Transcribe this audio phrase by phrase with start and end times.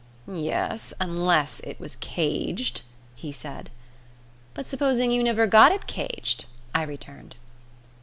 [0.33, 2.81] "Yes, unless it was caged,"
[3.15, 3.69] he said.
[4.55, 7.35] "But supposing you never got it caged," I returned.